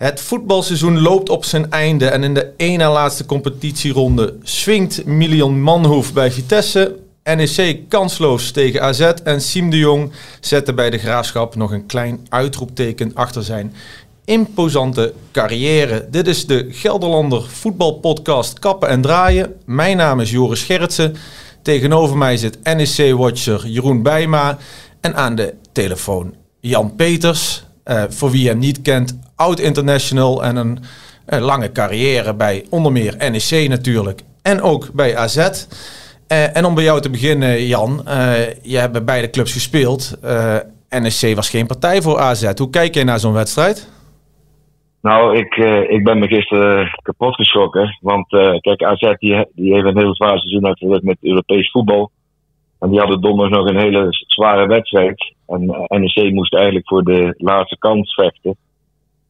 [0.00, 6.12] Het voetbalseizoen loopt op zijn einde en in de ene laatste competitieronde swingt Milion Manhoef
[6.12, 6.96] bij Vitesse.
[7.24, 12.26] NEC kansloos tegen AZ en Siem de Jong zette bij de Graafschap nog een klein
[12.28, 13.74] uitroepteken achter zijn
[14.24, 16.08] imposante carrière.
[16.10, 19.54] Dit is de Gelderlander voetbalpodcast Kappen en Draaien.
[19.64, 21.16] Mijn naam is Joris Gerritsen.
[21.62, 24.58] Tegenover mij zit NEC-watcher Jeroen Bijma
[25.00, 27.68] en aan de telefoon Jan Peters.
[27.84, 30.78] Uh, voor wie hem niet kent, oud-international en een,
[31.26, 34.20] een, lange carrière bij onder meer NEC natuurlijk.
[34.42, 35.36] En ook bij AZ.
[35.36, 38.02] Uh, en om bij jou te beginnen, Jan.
[38.62, 40.18] Je hebt bij beide clubs gespeeld.
[40.88, 42.58] NEC was geen partij voor AZ.
[42.58, 43.92] Hoe kijk jij naar zo'n wedstrijd?
[45.02, 45.54] Nou, ik,
[45.88, 47.98] ik ben me gisteren kapot geschrokken.
[48.00, 48.28] Want
[48.60, 52.10] kijk, AZ die, die heeft een heel zwaar seizoen uitgewerkt met Europees voetbal.
[52.80, 55.34] En die hadden donderdag nog een hele zware wedstrijd.
[55.46, 58.56] En NEC moest eigenlijk voor de laatste kans vechten.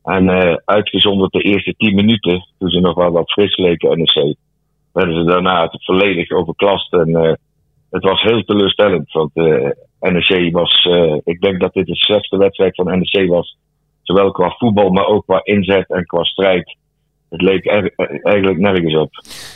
[0.02, 4.36] En uh, uitgezonderd de eerste tien minuten, toen ze nog wel wat fris leken, NEC,
[4.92, 6.92] werden ze daarna het volledig overklast.
[6.92, 7.32] En uh,
[7.90, 10.88] het was heel teleurstellend, want uh, NEC was,
[11.24, 13.58] ik denk dat dit de slechtste wedstrijd van NEC was.
[14.02, 16.76] Zowel qua voetbal, maar ook qua inzet en qua strijd.
[17.30, 17.66] Het leek
[18.22, 19.10] eigenlijk nergens op.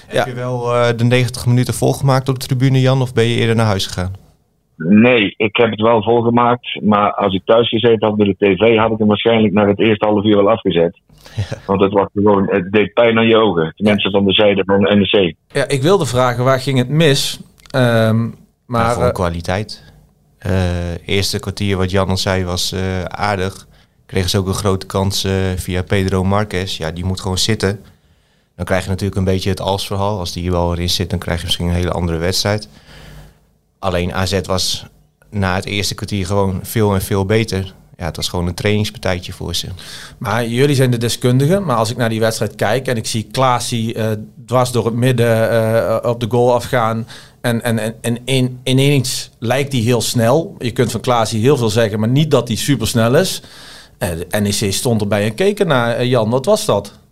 [0.06, 0.62] Heb je wel
[0.96, 4.12] de 90 minuten volgemaakt op de tribune, Jan, of ben je eerder naar huis gegaan?
[4.76, 6.80] Nee, ik heb het wel volgemaakt.
[6.82, 9.80] Maar als ik thuis gezeten had bij de tv, had ik hem waarschijnlijk naar het
[9.80, 11.00] eerste half uur wel afgezet.
[11.36, 11.56] Ja.
[11.66, 13.72] Want het was gewoon, het deed pijn aan je ogen.
[13.76, 15.34] De mensen van de zijde van de NEC.
[15.48, 17.40] Ja, ik wilde vragen, waar ging het mis?
[17.76, 18.34] Um,
[18.66, 19.92] maar ja, gewoon kwaliteit.
[20.46, 23.66] Uh, eerste kwartier, wat Jan al zei, was uh, aardig.
[24.06, 26.76] Kregen ze ook een grote kans via Pedro Marquez.
[26.76, 27.80] Ja, die moet gewoon zitten.
[28.56, 30.18] Dan krijg je natuurlijk een beetje het als-verhaal.
[30.18, 32.68] Als die hier wel erin zit, dan krijg je misschien een hele andere wedstrijd.
[33.78, 34.86] Alleen AZ was
[35.30, 37.74] na het eerste kwartier gewoon veel en veel beter.
[37.96, 39.66] Ja, het was gewoon een trainingspartijtje voor ze.
[40.18, 41.64] Maar jullie zijn de deskundigen.
[41.64, 44.06] Maar als ik naar die wedstrijd kijk en ik zie Klaasie uh,
[44.46, 47.06] dwars door het midden uh, op de goal afgaan.
[47.40, 50.54] En, en, en, en in, ineens lijkt hij heel snel.
[50.58, 53.42] Je kunt van Klaasie heel veel zeggen, maar niet dat hij super snel is.
[54.02, 56.30] Uh, de NEC stond erbij en keken naar Jan.
[56.30, 57.02] Wat was dat?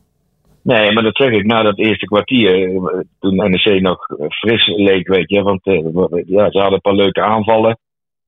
[0.62, 5.08] Nee, maar dat zeg ik na dat eerste kwartier, eh, toen NEC nog fris leek,
[5.08, 5.42] weet je.
[5.42, 5.60] Want
[6.26, 7.78] ja, ze hadden een paar leuke aanvallen.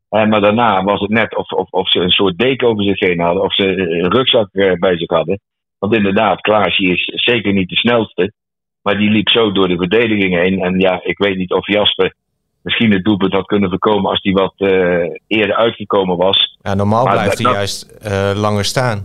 [0.09, 3.01] En, maar daarna was het net of, of, of ze een soort deken over zich
[3.01, 4.49] heen hadden, of ze een rugzak
[4.79, 5.41] bij zich hadden.
[5.79, 8.33] Want inderdaad, Klaasje is zeker niet de snelste.
[8.83, 10.61] Maar die liep zo door de verdediging heen.
[10.61, 12.15] En ja, ik weet niet of Jasper
[12.65, 14.71] misschien het doelpunt had kunnen voorkomen als hij wat uh,
[15.27, 16.59] eerder uitgekomen was.
[16.63, 19.05] Ja, normaal maar blijft hij juist uh, langer staan.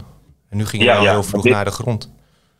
[0.49, 2.13] En nu ging hij ja, wel heel vroeg dit, naar de grond.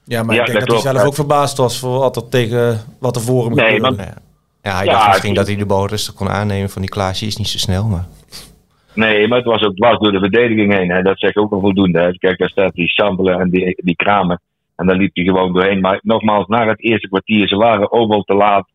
[0.04, 2.80] Ja, maar ik denk dat, dat hij zelf ook verbaasd was voor wat er, tegen,
[3.00, 3.96] wat er voor hem nee, gebeurde.
[3.96, 4.18] Maar,
[4.62, 7.38] ja, hij dacht misschien dat hij de bal rustig kon aannemen van die Klaasje is
[7.38, 8.08] niet zo snel, maar...
[8.94, 10.90] Nee, maar het was ook dwars door de verdediging heen.
[10.90, 11.02] Hè.
[11.02, 12.00] Dat zegt ook wel voldoende.
[12.00, 12.12] Hè.
[12.12, 14.42] Kijk, daar staat die sampelen en die, die kramen.
[14.76, 15.80] En daar liep hij gewoon doorheen.
[15.80, 18.68] Maar nogmaals, na het eerste kwartier, ze waren overal te laat.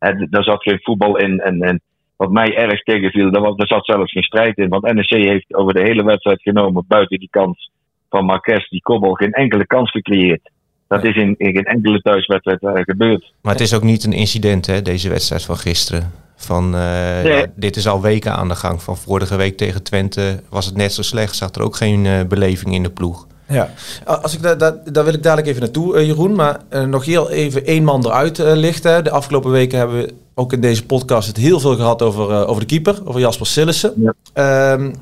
[0.00, 1.40] Hè, daar zat geen voetbal in.
[1.40, 1.80] En, en
[2.16, 4.68] wat mij erg tegenviel, daar, was, daar zat zelfs geen strijd in.
[4.68, 7.70] Want NEC heeft over de hele wedstrijd genomen, buiten die kans
[8.08, 10.50] van Marques, die kobbel, geen enkele kans gecreëerd.
[10.88, 13.32] Dat is in, in geen enkele thuiswedstrijd uh, gebeurd.
[13.42, 16.12] Maar het is ook niet een incident, hè, deze wedstrijd van gisteren.
[16.36, 17.32] Van, uh, nee.
[17.32, 18.82] ja, dit is al weken aan de gang.
[18.82, 21.36] Van vorige week tegen Twente was het net zo slecht.
[21.36, 23.26] Zag er ook geen uh, beleving in de ploeg.
[23.50, 23.70] Ja,
[24.04, 26.34] als ik da, da, daar wil ik dadelijk even naartoe, Jeroen.
[26.34, 29.04] Maar nog heel even één man eruit lichten.
[29.04, 32.60] De afgelopen weken hebben we ook in deze podcast het heel veel gehad over, over
[32.60, 34.14] de keeper, over Jasper Sillissen.
[34.34, 34.72] Ja.
[34.72, 34.94] Um,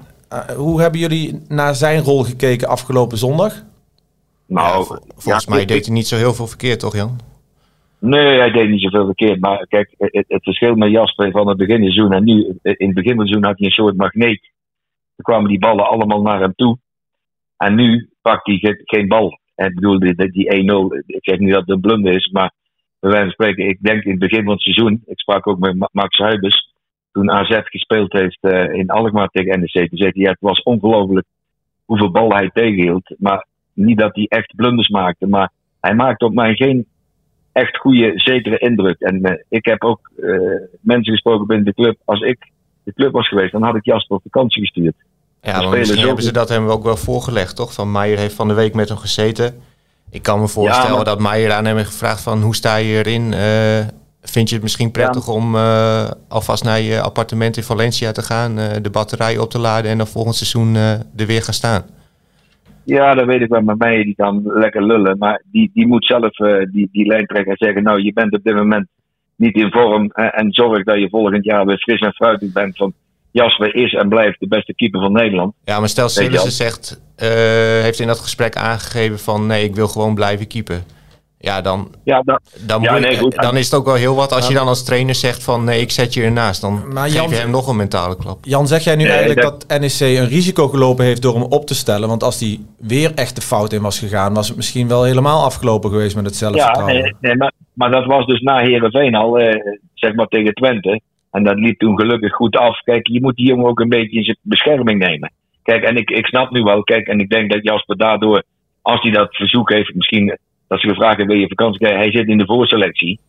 [0.57, 3.63] hoe hebben jullie naar zijn rol gekeken afgelopen zondag?
[4.47, 7.19] Nou, ja, volgens mij deed hij niet zo heel veel verkeerd, toch Jan?
[7.99, 9.41] Nee, hij deed niet zoveel verkeerd.
[9.41, 12.95] Maar kijk, het, het verschil met Jasper van het begin seizoen en nu, in het
[12.95, 14.41] begin van het seizoen had hij een soort magneet.
[15.17, 16.79] Dan kwamen die ballen allemaal naar hem toe.
[17.59, 19.39] En nu pakt hij geen bal.
[19.55, 20.71] Ik bedoel, die, die
[21.03, 22.53] 1-0, ik zeg niet dat het een blunder is, maar
[23.01, 25.59] bij wijze van spreken, ik denk in het begin van het seizoen, ik sprak ook
[25.59, 26.73] met Max Huibers,
[27.13, 31.27] toen AZ gespeeld heeft uh, in Alkmaar tegen NEC, toen zei hij, het was ongelooflijk
[31.85, 33.15] hoeveel ballen hij tegenhield.
[33.19, 35.51] Maar niet dat hij echt blunders maakte, maar
[35.81, 36.87] hij maakte op mij geen
[37.53, 39.01] echt goede, zekere indruk.
[39.01, 41.97] En uh, ik heb ook uh, mensen gesproken binnen de club.
[42.05, 42.51] Als ik
[42.85, 44.95] de club was geweest, dan had ik Jasper op vakantie gestuurd.
[45.43, 47.73] Ja, maar misschien hebben ze dat hem ook wel voorgelegd, toch?
[47.73, 49.55] Van Meijer heeft van de week met hem gezeten.
[50.11, 51.05] Ik kan me voorstellen ja, maar...
[51.05, 53.33] dat Meijer aan hem heeft gevraagd van hoe sta je erin?
[53.33, 53.87] Uh,
[54.23, 55.33] vind je het misschien prettig ja.
[55.33, 55.57] om
[56.29, 60.07] alvast naar je appartement in Valencia te gaan, de batterij op te laden en dan
[60.07, 60.75] volgend seizoen
[61.17, 61.83] er weer gaan staan?
[62.85, 63.63] Ja, dat weet ik wel.
[63.63, 65.19] Met mij die kan lekker lullen.
[65.19, 66.37] Maar die, die moet zelf
[66.71, 68.89] die, die lijn trekken en zeggen: Nou, je bent op dit moment
[69.37, 70.11] niet in vorm.
[70.11, 72.79] en zorg dat je volgend jaar weer fris en fruitig bent.
[72.79, 72.95] Want
[73.31, 75.55] Jasper is en blijft de beste keeper van Nederland.
[75.65, 77.29] Ja, maar stel Sillissen zegt, eh,
[77.83, 80.83] heeft in dat gesprek aangegeven van nee, ik wil gewoon blijven keeper.
[81.41, 82.23] Ja, dan, Ja,
[82.67, 83.35] dan, Ja, nee, goed.
[83.35, 85.81] dan is het ook wel heel wat als je dan als trainer zegt van nee,
[85.81, 86.61] ik zet je ernaast.
[86.61, 88.39] Dan Maar geef je hem nog een mentale klap.
[88.45, 89.81] Jan, zeg jij nu Nee, eigenlijk dat- dat...
[89.81, 92.09] NEC een risico gelopen heeft door hem op te stellen?
[92.09, 95.45] Want als die weer echt de fout in was gegaan, was het misschien wel helemaal
[95.45, 96.95] afgelopen geweest met het ja zelfvertrouwen.
[97.03, 99.55] nee, nee, maar, maar dat was dus na Herenveen al, eh,
[99.95, 101.01] zeg maar tegen Twente.
[101.31, 102.81] En dat liep toen gelukkig goed af.
[102.81, 105.33] Kijk, je moet die jongen ook een beetje in zijn bescherming nemen.
[105.63, 108.43] Kijk, en ik, ik snap nu wel, kijk, en ik denk dat Jasper daardoor,
[108.83, 110.39] als hij dat verzoek heeft, misschien
[110.69, 111.87] dat ze gevraagd hebben, wil je vakantie?
[111.87, 113.21] Kijk, hij zit in de voorselectie.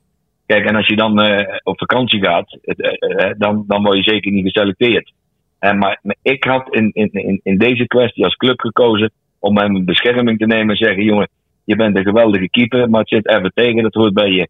[0.45, 4.11] Kijk, en als je dan eh, op vakantie gaat, eh, eh, dan, dan word je
[4.11, 5.11] zeker niet geselecteerd.
[5.59, 9.85] En maar, ik had in, in, in, deze kwestie als club gekozen om hem in
[9.85, 11.29] bescherming te nemen en zeggen: jongen,
[11.63, 13.83] je bent een geweldige keeper, maar het zit even tegen.
[13.83, 14.47] Dat hoort bij je,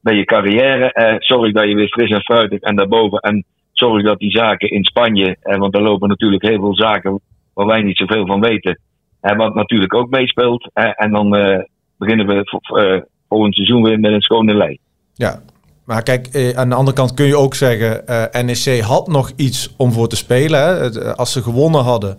[0.00, 0.92] bij je carrière.
[0.92, 3.18] Eh, zorg dat je weer fris en fruitig en daarboven.
[3.18, 7.20] En zorg dat die zaken in Spanje, eh, want er lopen natuurlijk heel veel zaken
[7.54, 8.78] waar wij niet zoveel van weten.
[9.20, 10.70] En wat natuurlijk ook meespeelt.
[10.72, 11.58] Eh, en dan eh,
[11.98, 14.78] beginnen we vo- eh, volgend seizoen weer met een schone lei.
[15.14, 15.40] Ja,
[15.84, 19.30] maar kijk, eh, aan de andere kant kun je ook zeggen, eh NEC had nog
[19.36, 20.60] iets om voor te spelen.
[20.60, 21.00] Hè.
[21.00, 22.18] Eh, Als ze gewonnen hadden,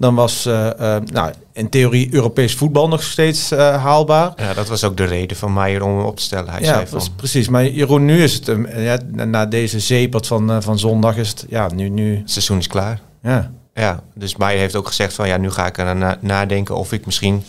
[0.00, 4.32] dan was eh, eh, nou, in theorie Europees voetbal nog steeds eh, haalbaar.
[4.36, 6.50] Ja, dat was ook de reden van Meijer om hem op te stellen.
[6.52, 7.48] Hij Ja, zei van, pre- precies.
[7.48, 11.68] Maar Jeroen, nu is het, ja, na- deze zeepert van, van zondag is het, ja,
[11.74, 13.00] nu, nu, het seizoen is klaar.
[13.22, 13.50] ja.
[13.74, 16.92] Ja, dus Meijer heeft ook gezegd van ja, nu ga ik er na nadenken of
[16.92, 17.44] ik misschien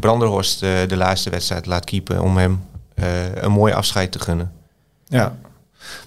[0.00, 2.60] Branderhorst de laatste wedstrijd laat keepen om hem
[3.34, 4.52] een mooi afscheid te gunnen.
[5.08, 5.36] Ja.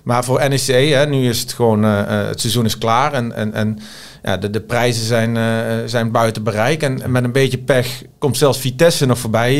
[0.04, 3.80] Maar voor NEC, hè, nu is het gewoon, het seizoen is klaar en, en, en
[4.24, 6.84] ja, de, de prijzen zijn, eh, zijn buiten bereik.
[6.84, 9.54] En, en met een beetje pech komt zelfs Vitesse nog voorbij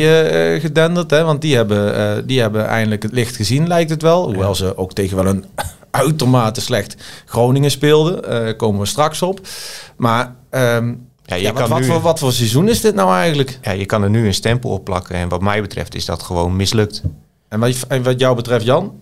[0.54, 1.10] eh, gedenderd.
[1.10, 4.24] Hè, want die hebben, die hebben eindelijk het licht gezien, lijkt het wel.
[4.24, 5.44] Hoewel ze ook tegen wel een
[5.90, 8.56] uitermate slecht Groningen speelden.
[8.56, 9.40] komen we straks op.
[9.96, 12.94] Maar ehm, Ja, je ja, wat, kan wat, nu- voor, wat voor seizoen is dit
[12.94, 13.58] nou eigenlijk?
[13.62, 16.22] Ja, je kan er nu een stempel op plakken en wat mij betreft is dat
[16.22, 17.02] gewoon mislukt.
[17.48, 18.92] En wat, en wat jou betreft, Jan?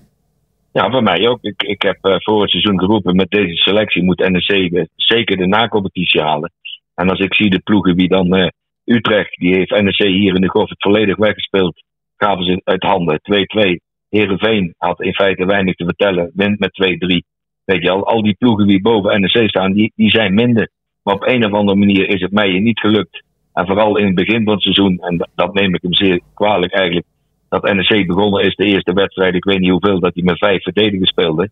[0.73, 1.43] Ja, voor mij ook.
[1.43, 5.47] Ik, ik heb eh, voor het seizoen geroepen, met deze selectie moet NEC zeker de
[5.47, 6.53] nacompetitie halen.
[6.95, 8.49] En als ik zie de ploegen wie dan eh,
[8.85, 11.83] Utrecht, die heeft NEC hier in de golf het volledig weggespeeld,
[12.17, 13.21] gaven ze uit handen.
[13.21, 13.87] 2-2.
[14.09, 17.37] Herenveen had in feite weinig te vertellen, wint met 2-3.
[17.65, 20.71] Weet je al, al die ploegen die boven NEC staan, die, die zijn minder.
[21.03, 23.23] Maar op een of andere manier is het mij niet gelukt.
[23.53, 26.73] En vooral in het begin van het seizoen, en dat neem ik hem zeer kwalijk
[26.73, 27.07] eigenlijk,
[27.49, 30.63] dat NEC begonnen is de eerste wedstrijd, ik weet niet hoeveel, dat hij met vijf
[30.63, 31.51] verdedigers speelde.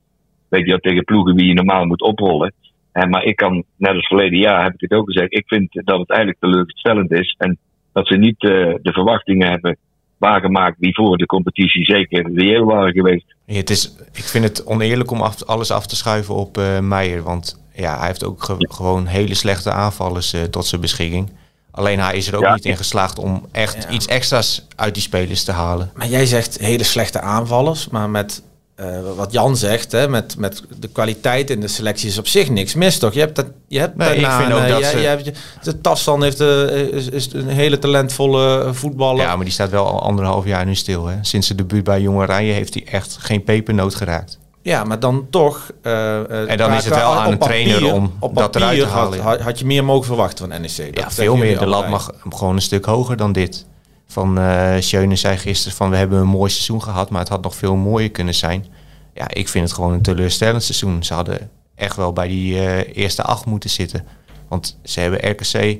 [0.49, 2.53] Weet je, wel, tegen ploegen die je normaal moet oprollen.
[2.93, 5.69] En, maar ik kan, net als verleden jaar heb ik het ook gezegd, ik vind
[5.85, 7.35] dat het eigenlijk teleurstellend is.
[7.39, 7.59] En
[7.93, 8.51] dat ze niet eh,
[8.83, 9.77] de verwachtingen hebben
[10.19, 13.35] waargemaakt die voor de competitie zeker reëel waren geweest.
[13.47, 17.23] Ja, het is, ik vind het oneerlijk om alles af te schuiven op eh Meijer.
[17.23, 21.31] Want ja, hij heeft ook ge- gewoon hele slechte aanvallers eh, tot zijn beschikking.
[21.77, 22.55] Alleen hij is er ook Ja.
[22.55, 25.91] niet in geslaagd om echt iets extra's uit die spelers te halen.
[25.95, 28.43] Maar jij zegt hele slechte aanvallers, maar met
[28.75, 28.87] eh,
[29.17, 32.75] wat Jan zegt, hè, met, met de kwaliteit in de selectie is op zich niks
[32.75, 33.13] mis, toch?
[33.15, 35.33] Je hebt, dat, je hebt Nee, ik vind ook een, dat ze- hebt je-
[35.63, 39.23] de Tassan heeft, eh, is, is een hele talentvolle voetballer.
[39.25, 41.07] Ja, maar die staat wel al anderhalf jaar nu stil.
[41.07, 41.17] Hè.
[41.21, 44.39] Sinds zijn debuut bij Jonge Oranje heeft hij echt geen pepernoot geraakt.
[44.67, 45.71] Ja, maar dan toch.
[45.83, 48.87] eh, eh, En dan is het wel aan een trainer om op dat eruit te
[48.87, 50.77] halen, Had, had je meer mogen verwachten van NEC.
[50.95, 51.59] Dat Ja, veel meer.
[51.59, 53.67] De lat mag gewoon een stuk hoger dan dit.
[54.07, 57.43] Van eh Schöne zei gisteren van we hebben een mooi seizoen gehad, maar het had
[57.43, 58.67] nog veel mooier kunnen zijn.
[59.15, 61.05] Ja, ik vind het gewoon een teleurstellend seizoen.
[61.05, 64.05] Ze hadden echt wel bij die eerste acht moeten zitten.
[64.49, 65.79] Want ze hebben RKC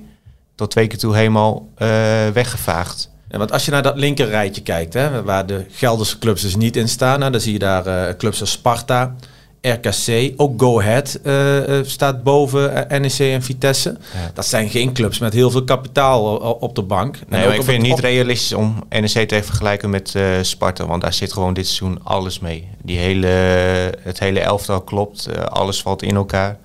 [0.55, 1.69] tot twee keer toe helemaal
[2.33, 3.11] weggevaagd.
[3.39, 6.77] Want als je naar dat linker rijtje kijkt, hè, waar de Gelderse clubs dus niet
[6.77, 9.15] in staan, hè, dan zie je daar eh, clubs als Sparta,
[9.61, 13.97] RKC, ook Go Ahead eh, eh, staat boven NEC en Vitesse.
[14.15, 14.31] Ja.
[14.35, 17.17] Dat zijn geen clubs met heel veel kapitaal op de bank.
[17.17, 20.87] En Nee, ook ik vind het niet realistisch om NEC te vergelijken met Sparta.
[20.87, 22.69] Want daar zit gewoon dit seizoen alles mee.
[22.83, 23.27] Die hele,
[24.01, 25.49] het hele elftal klopt.
[25.49, 26.59] alles valt in elkaar.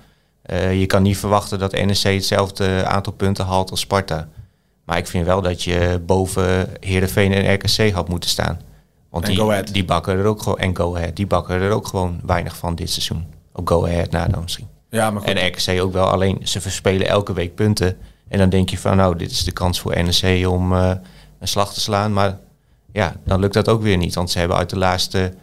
[0.72, 4.28] Je kan niet verwachten dat NEC hetzelfde aantal punten haalt als Sparta.
[4.84, 8.60] Maar ik vind wel dat je boven Heerenveen en RKC had moeten staan.
[9.10, 9.72] Want En die, Go Ahead.
[9.72, 10.58] die bakken er ook gewoon.
[10.58, 13.26] En Go Ahead, die bakken er ook gewoon weinig van dit seizoen.
[13.52, 14.66] Op Go Ahead na dan misschien.
[14.90, 15.30] Ja, maar goed.
[15.30, 17.96] En RKC ook wel, alleen ze verspelen elke week punten.
[18.28, 20.92] En dan denk je van, nou, dit is de kans voor NEC om eh,
[21.38, 22.12] een slag te slaan.
[22.12, 22.38] Maar
[22.92, 24.14] ja, dan lukt dat ook weer niet.
[24.14, 25.34] Want ze hebben uit de laatste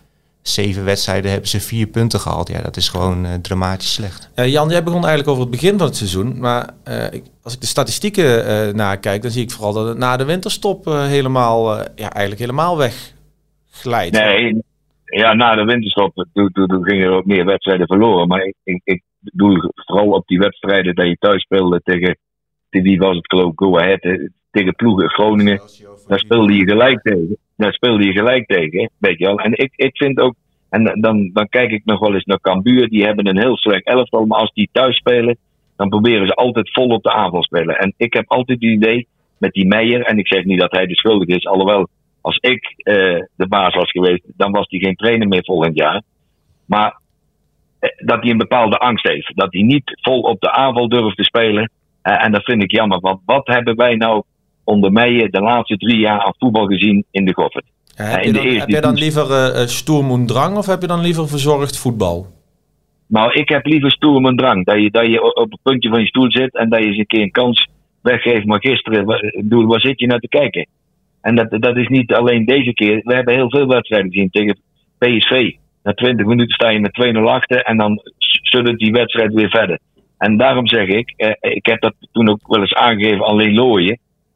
[0.41, 2.49] zeven wedstrijden hebben ze vier punten gehaald.
[2.49, 4.31] Ja, dat is gewoon eh, dramatisch slecht.
[4.35, 6.39] Jan, jij begon eigenlijk over het begin van het seizoen.
[6.39, 9.97] Maar eh, ik, als ik de statistieken eh nakijk, dan zie ik vooral dat het
[9.97, 14.17] na de winterstop helemaal, eh, ja, eigenlijk helemaal wegglijdt.
[14.17, 14.63] Nee,
[15.05, 18.27] ja, na de winterstop toen, toen, toen gingen er ook meer wedstrijden verloren.
[18.27, 22.17] Maar ik, ik, ik, bedoel, vooral op die wedstrijden dat je thuis speelde tegen,
[22.69, 24.01] tegen wie was het geloof ik, Go Ahead,
[24.51, 25.61] tegen ploegen Groningen.
[26.09, 27.37] Daar speelde je gelijk tegen.
[27.57, 29.27] Daar speelde je gelijk tegen, weet je.
[29.27, 30.35] En ik, ik vind ook,
[30.69, 33.85] en dan, dan kijk ik nog wel eens naar Cambuur, die hebben een heel slecht
[33.85, 35.37] elftal, maar als die thuis spelen,
[35.75, 37.77] dan proberen ze altijd vol op de aanval spelen.
[37.77, 40.85] En ik heb altijd het idee met die Meijer, en ik zeg niet dat hij
[40.85, 41.87] de schuldige is, alhoewel
[42.21, 42.95] als ik uh,
[43.35, 46.01] de baas was geweest, dan was hij geen trainer meer volgend jaar.
[46.65, 46.99] Maar
[47.79, 49.31] uh, dat hij een bepaalde angst heeft.
[49.35, 51.71] Dat hij niet vol op de aanval durft te spelen.
[52.03, 52.99] Uh, en dat vind ik jammer.
[52.99, 54.23] Want wat hebben wij nou
[54.69, 57.65] onder Meijer de laatste drie jaar aan voetbal gezien in de Goffert?
[57.95, 61.01] heb, je dan, heb je dan liever uh, stoer en drang of heb je dan
[61.01, 62.27] liever verzorgd voetbal?
[63.07, 64.65] Nou, ik heb liever stoer en drang.
[64.65, 66.97] Dat je, dat je op het puntje van je stoel zit en dat je eens
[66.97, 67.67] een keer een kans
[68.01, 68.45] weggeeft.
[68.45, 70.67] Maar gisteren, bedoel, waar zit je naar te kijken?
[71.21, 73.01] En dat, dat is niet alleen deze keer.
[73.03, 74.57] We hebben heel veel wedstrijden gezien tegen
[74.97, 75.51] PSV.
[75.83, 78.01] Na 20 minuten sta je met 2-0 achter en dan
[78.41, 79.79] zullen die wedstrijd weer verder.
[80.17, 83.53] En daarom zeg ik, eh, ik heb dat toen ook wel eens aangegeven aan Leen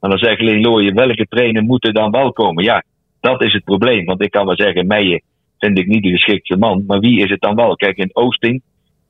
[0.03, 2.63] En dan zegt Leen Looyen, welke trainer moet er dan wel komen?
[2.63, 2.83] Ja,
[3.19, 4.05] dat is het probleem.
[4.05, 5.21] Want ik kan wel zeggen, Meijer
[5.57, 6.83] vind ik niet de geschikte man.
[6.87, 7.75] Maar wie is het dan wel?
[7.75, 8.61] Kijk, in Oosting,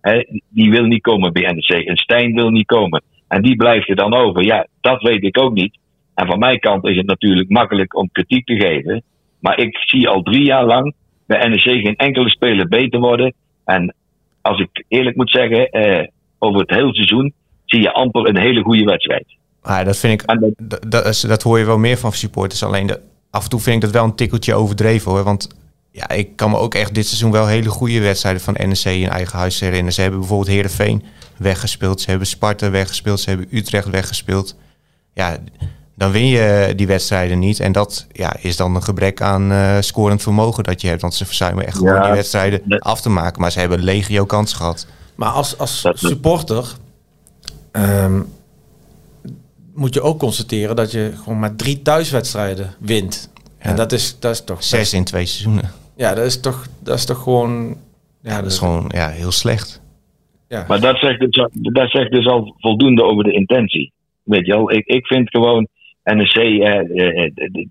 [0.02, 1.86] hè, die wil niet komen bij NEC.
[1.86, 3.04] En Stijn wil niet komen.
[3.28, 4.44] En die blijft er dan over.
[4.44, 5.78] Ja, dat weet ik ook niet.
[6.16, 9.04] En van mijn kant is het natuurlijk makkelijk om kritiek te geven.
[9.40, 10.94] Maar ik zie al drie jaar lang
[11.28, 13.34] bij NEC geen enkele speler beter worden.
[13.66, 13.96] En
[14.42, 16.08] als ik eerlijk moet zeggen, eh,
[16.40, 17.34] over het hele seizoen
[17.66, 19.26] zie je amper een hele goede wedstrijd.
[19.64, 20.28] Ah, dat vind ik,
[20.58, 22.64] dat, dat, dat, hoor je wel meer van supporters.
[22.64, 25.24] Alleen de, af en toe vind ik dat wel een tikkeltje overdreven hoor.
[25.24, 25.48] Want
[25.92, 29.10] ja, ik kan me ook echt dit seizoen wel hele goede wedstrijden van NEC in
[29.10, 29.94] eigen huis herinneren.
[29.94, 31.04] Ze hebben bijvoorbeeld Heerenveen
[31.38, 32.02] weggespeeld.
[32.02, 33.20] Ze hebben Sparta weggespeeld.
[33.20, 34.56] Ze hebben Utrecht weggespeeld.
[35.14, 35.38] Ja,
[35.96, 37.60] dan win je die wedstrijden niet.
[37.60, 41.02] En dat ja, is dan een gebrek aan uh, scorend vermogen dat je hebt.
[41.02, 43.42] Want ze verzuimen echt gewoon die wedstrijden af te maken.
[43.42, 44.86] Maar ze hebben legio kans gehad.
[45.16, 46.74] Maar als, als supporter
[47.72, 48.34] um,
[49.76, 53.32] moet je ook constateren dat je gewoon maar drie thuiswedstrijden wint.
[53.36, 53.70] Ja.
[53.70, 54.64] En dat is, dat is toch...
[54.64, 55.72] Zes in twee seizoenen.
[55.96, 57.78] Ja, dat is toch, dat is toch gewoon...
[58.22, 59.82] Ja, dat is gewoon ja, heel slecht.
[60.48, 60.66] Ja.
[60.68, 63.92] Maar dat zegt, dus, dat zegt dus al voldoende over de intentie.
[64.24, 65.68] Weet je wel, ik, ik vind gewoon
[66.04, 67.66] NEC, eh, eh, eh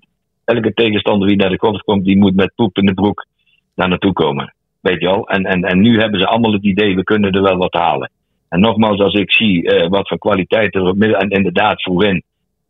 [0.45, 3.27] elke tegenstander die naar de golf komt, die moet met poep in de broek
[3.75, 4.55] daar naartoe komen.
[4.81, 5.29] Weet je wel?
[5.29, 8.11] En, en, en nu hebben ze allemaal het idee, we kunnen er wel wat halen.
[8.53, 12.23] En nogmaals, als ik zie uh, wat voor kwaliteit er op midden, en inderdaad voorin,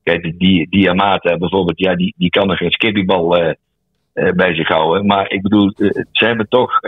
[0.03, 3.53] kijk, die Diamata bijvoorbeeld, ja, die, die kan er geen skippybal uh,
[4.15, 5.07] uh, bij zich houden.
[5.07, 5.73] Maar ik bedoel,
[6.13, 6.81] ze hebben toch,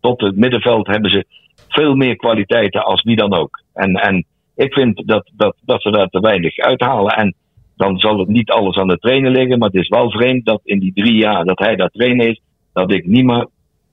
[0.00, 1.24] tot het middenveld hebben ze
[1.68, 3.62] veel meer kwaliteiten als wie dan ook.
[3.74, 4.24] En, en
[4.56, 7.16] ik vind dat, dat, dat ze daar te weinig uithalen.
[7.16, 7.34] En
[7.76, 9.58] dan zal het niet alles aan de trainer liggen.
[9.58, 12.40] Maar het is wel vreemd dat in die drie jaar dat hij daar trainer is,
[12.72, 13.46] dat ik niet meer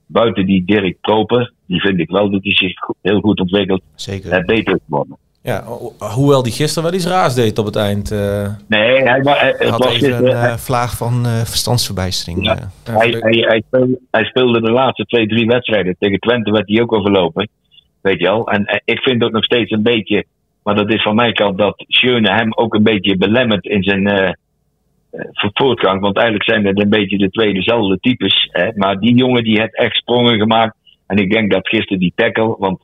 [0.06, 2.72] buiten die Dirk Proper, die vind ik wel dat hij zich
[3.02, 4.38] heel goed ontwikkelt, Zeker.
[4.38, 5.16] Uh, beter geworden.
[5.42, 5.64] Ja,
[5.98, 8.12] hoewel die gisteren wel iets raars deed op het eind.
[8.12, 8.48] Uh...
[8.68, 12.46] Nee, hij, hij, hij had was even een uh, vlaag van uh, verstandsverbijstering.
[12.46, 15.96] Ja, hij, hij, speelde, hij, speelde, de laatste twee, drie wedstrijden.
[15.98, 17.48] Tegen Twente werd hij ook overlopen.
[18.00, 18.48] Weet je wel.
[18.48, 20.24] En ik vind ook nog steeds een beetje
[20.68, 24.08] maar dat is van mijn kant dat Schöne hem ook een beetje belemmert in zijn
[24.08, 24.30] uh,
[25.32, 26.00] voortgang.
[26.00, 28.48] Want eigenlijk zijn het een beetje de twee dezelfde types.
[28.52, 28.70] Hè?
[28.74, 30.76] Maar die jongen die heeft echt sprongen gemaakt.
[31.08, 32.80] En ik denk dat gisteren die tackle, want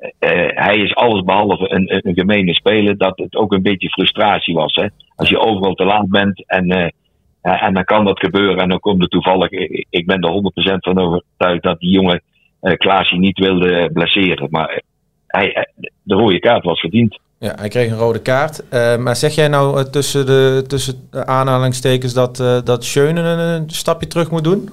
[0.00, 0.08] uh,
[0.48, 4.74] hij is alles behalve een, een gemene speler, dat het ook een beetje frustratie was.
[4.74, 4.86] Hè?
[5.16, 8.80] Als je overal te laat bent en, uh, en dan kan dat gebeuren en dan
[8.80, 9.50] komt er toevallig,
[9.90, 12.22] ik ben er 100% van overtuigd dat die jongen
[12.62, 14.48] uh, Klaasje niet wilde blesseren.
[14.50, 14.82] Maar
[15.26, 15.68] hij,
[16.02, 17.18] de rode kaart was verdiend.
[17.38, 18.64] Ja, hij kreeg een rode kaart.
[18.98, 24.06] Maar zeg jij nou tussen, de, tussen de aanhalingstekens dat, uh, dat Schöne een, stapje
[24.06, 24.68] terug moet doen?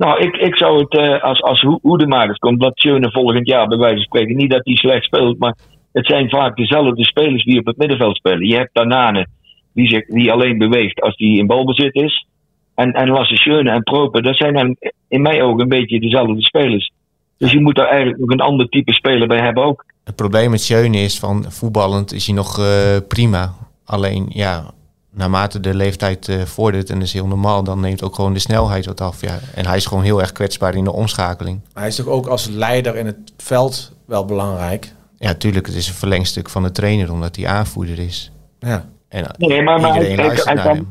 [0.00, 3.94] Nou, ik, ik zou het als, als hoedemakers komt dat Schöne volgend jaar bij wijze
[3.94, 5.56] van spreken niet dat hij slecht speelt, maar
[5.92, 8.46] het zijn vaak dezelfde spelers die op het middenveld spelen.
[8.46, 9.26] Je hebt Danane,
[9.74, 12.26] die, zich, die alleen beweegt als die in balbezit is.
[12.74, 14.76] En, en Lasse Schöne en Proper, dat zijn
[15.08, 16.92] in mijn ogen een beetje dezelfde spelers.
[17.38, 19.84] Dus je moet daar eigenlijk nog een ander type speler bij hebben ook.
[20.04, 23.52] Het probleem met Schöne is van voetballend is hij nog uh, prima.
[23.84, 24.70] Alleen ja,
[25.12, 28.38] naarmate de leeftijd uh, vordert, en dat is heel normaal, dan neemt ook gewoon de
[28.38, 29.20] snelheid wat af.
[29.20, 29.38] Ja.
[29.54, 31.60] En hij is gewoon heel erg kwetsbaar in de omschakeling.
[31.72, 34.92] Hij is toch ook als leider in het veld wel belangrijk?
[35.18, 35.66] Ja, tuurlijk.
[35.66, 38.32] Het is een verlengstuk van de trainer, omdat hij aanvoerder is.
[38.58, 38.88] Ja.
[39.08, 40.86] En eh, nee, maar, maar hij, hij, hij kan,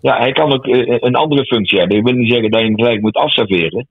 [0.00, 1.96] Ja, hij kan ook een andere functie hebben.
[1.96, 3.88] Ik wil niet zeggen dat je hem gelijk moet afserveren.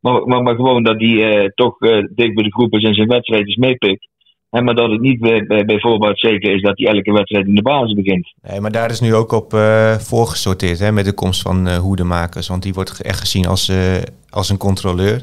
[0.00, 2.94] Maar, maar, maar gewoon dat hij uh, toch uh, dicht bij de groep is en
[2.94, 4.08] zijn wedstrijdjes meepikt.
[4.52, 7.54] En maar dat het niet bij, bij, bijvoorbeeld zeker is dat hij elke wedstrijd in
[7.54, 8.32] de basis begint.
[8.42, 11.76] Nee, maar daar is nu ook op uh, voorgesorteerd hè, met de komst van uh,
[11.76, 12.48] hoedemakers.
[12.48, 13.76] Want die wordt echt gezien als, uh,
[14.30, 15.22] als een controleur.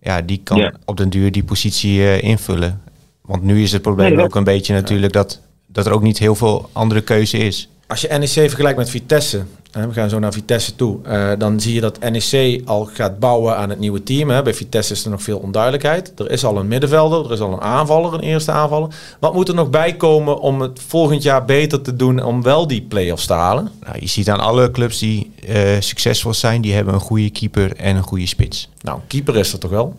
[0.00, 0.72] ja, die kan Ja.
[0.84, 2.80] op den duur die positie eh, invullen.
[3.22, 6.02] Want nu is het probleem Nee, dat- ook een beetje natuurlijk dat, dat er ook
[6.02, 7.68] niet heel veel andere keuze is.
[7.86, 9.44] Als je NEC vergelijkt met Vitesse,
[9.86, 13.56] we gaan zo naar Vitesse toe, eh, dan zie je dat NEC al gaat bouwen
[13.56, 14.30] aan het nieuwe team.
[14.30, 14.42] Hè.
[14.42, 16.12] Bij Vitesse is er nog veel onduidelijkheid.
[16.16, 18.88] Er is al een middenvelder, er is al een aanvaller, een eerste aanvaller.
[19.20, 22.66] Wat moet er nog bij komen om het volgend jaar beter te doen om wel
[22.66, 23.70] die play-offs te halen?
[23.84, 27.76] Nou, je ziet aan alle clubs die eh, succesvol zijn, die hebben een goede keeper
[27.76, 28.68] en een goede spits.
[28.80, 29.94] Nou, keeper is er toch wel?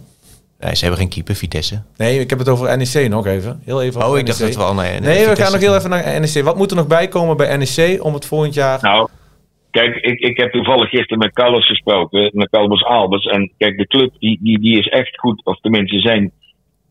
[0.59, 1.81] Nee, ze hebben geen keeper, Vitesse.
[1.97, 3.61] Nee, ik heb het over NEC nog even.
[3.65, 4.47] Heel even Oh, ik dacht NEC.
[4.47, 6.43] dat we al naar Nee, we gaan nog heel even naar NEC.
[6.43, 8.79] Wat moet er nog bij komen bij NEC om het volgend jaar...
[8.81, 9.07] Nou,
[9.71, 13.25] kijk, ik, ik heb toevallig gisteren met Carlos gesproken, met Carlos Albers.
[13.25, 16.31] En kijk, de club die, die, die is echt goed, of tenminste zijn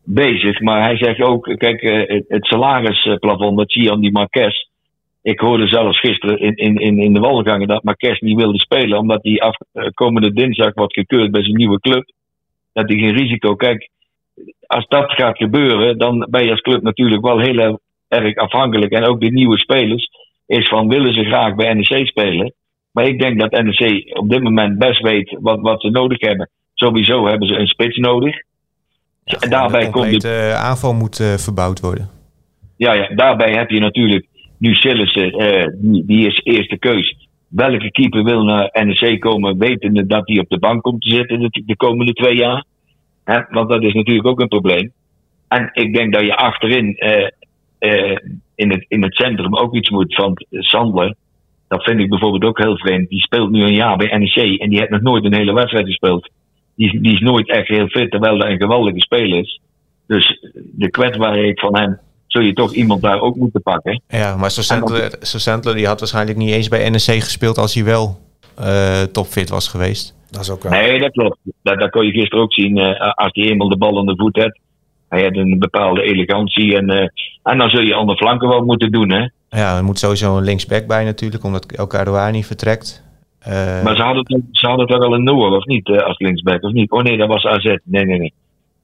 [0.03, 0.59] bezig.
[0.59, 4.67] Maar hij zegt ook, kijk, eh, het, het salarisplafond met Gian Di Marquez.
[5.21, 8.99] Ik hoorde zelfs gisteren in, in, in, in de wandelgangen dat Marquez niet wilde spelen,
[8.99, 12.11] omdat hij af, eh, dinsdag wordt gekeurd bij zijn nieuwe club.
[12.73, 13.55] Dat hij geen risico.
[13.55, 13.89] Kijk,
[14.67, 18.91] als dat gaat gebeuren, dan ben je als club natuurlijk wel heel erg afhankelijk.
[18.91, 20.09] En ook de nieuwe spelers
[20.47, 22.53] is van willen ze graag bij NEC spelen.
[22.91, 26.49] Maar ik denk dat NEC op dit moment best weet wat, wat ze nodig hebben.
[26.73, 28.35] Sowieso hebben ze een spits nodig.
[29.23, 32.09] Ja, en daarbij de komt de, eh, aanval moet eh, verbouwd worden.
[32.75, 34.25] ja, ja, daarbij heb je natuurlijk
[34.57, 37.27] nu Sillissen, eh, die, die is eerste keus.
[37.47, 41.39] Welke keeper wil naar NEC komen, wetende dat hij op de bank komt te zitten
[41.39, 42.63] de, de komende twee jaar?
[43.23, 43.41] Hè?
[43.49, 44.91] Want dat is natuurlijk ook een probleem.
[45.47, 46.97] En ik denk dat je achterin
[48.55, 50.15] in, het, in het centrum ook iets moet.
[50.15, 51.15] Want Sandler,
[51.69, 53.09] dat vind ik bijvoorbeeld ook heel vreemd.
[53.09, 55.85] Die speelt nu een jaar bij NEC en die heeft nog nooit een hele wedstrijd
[55.85, 56.29] gespeeld.
[56.75, 59.59] Die, is- die is nooit echt heel fit, terwijl hij een geweldige speler is.
[60.07, 61.97] Dus de kwetsbaarheid van hem
[62.27, 64.01] zul je toch iemand daar ook moeten pakken.
[64.07, 64.51] Ja, maar
[65.21, 68.17] Sandler die had waarschijnlijk niet eens bij NEC gespeeld als hij wel
[68.57, 70.17] eh, topfit was geweest.
[70.31, 70.71] Dat is ook wel...
[70.71, 71.37] Nee, dat klopt.
[71.63, 72.77] Dat, dat kon je gisteren ook zien.
[72.77, 74.59] eh, als hij eenmaal de bal aan de voet heeft.
[75.09, 76.75] Hij heeft een bepaalde elegantie.
[76.77, 77.07] En, eh,
[77.43, 79.11] en dan zul je aan de flanken wel moeten doen.
[79.11, 79.27] Hè?
[79.49, 83.03] Ja, er moet sowieso een linksback bij natuurlijk, omdat El Karouani vertrekt.
[83.39, 85.87] Eh, Maar ze hadden, toch- ze hadden toch wel een Noor, of niet?
[85.89, 86.91] eh, als linksback, of niet?
[86.91, 87.63] Oh nee, dat was AZ.
[87.83, 88.33] Nee, nee, nee.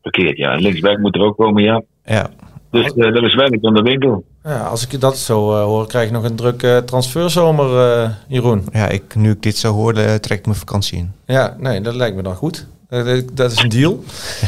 [0.02, 0.56] Verkeerd, ja.
[0.56, 1.82] Linksback moet er ook komen, ja.
[2.06, 2.30] ja.
[2.72, 4.24] Dus eh, er is werk aan de winkel.
[4.44, 8.64] Ja, als ik dat zo hoor, krijg ik nog een drukke transferzomer, eh, Jeroen.
[8.72, 11.12] ja ik, nu ik dit zo hoorde, trek ik mijn vakantie in.
[11.26, 12.68] Ja, nee, dat lijkt me dan goed.
[12.90, 14.04] Eh, dat is een deal.